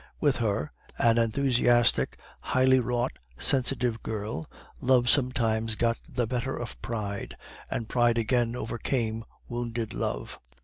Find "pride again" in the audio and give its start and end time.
7.87-8.55